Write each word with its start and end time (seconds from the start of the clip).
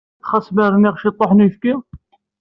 Xas 0.29 0.47
ma 0.55 0.65
rniɣ 0.73 0.95
ciṭṭaḥ 1.01 1.31
n 1.33 1.43
uyefki? 1.43 1.73